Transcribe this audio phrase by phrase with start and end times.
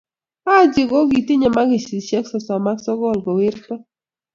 [0.45, 3.73] Haji ko kitinyi makishe sosom a sokol ko werto.